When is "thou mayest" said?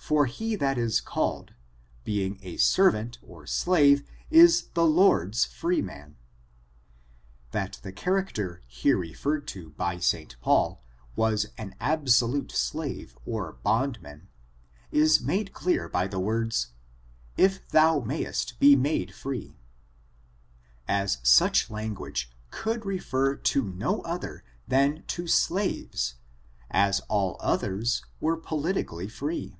17.68-18.58